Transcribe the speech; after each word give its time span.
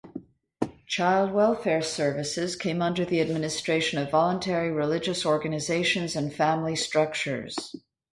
Child 0.87 1.31
welfare 1.31 1.83
services 1.83 2.55
came 2.55 2.81
under 2.81 3.05
the 3.05 3.21
administration 3.21 3.99
of 3.99 4.09
voluntary 4.09 4.71
religious 4.71 5.27
organizations 5.27 6.15
and 6.15 6.33
family 6.33 6.75
structures. 6.75 7.75